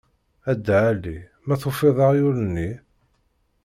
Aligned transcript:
A 0.51 0.53
Dda 0.57 0.77
Ɛli! 0.89 1.17
ma 1.45 1.55
tufiḍ 1.61 1.97
aɣyul-nni? 2.07 2.71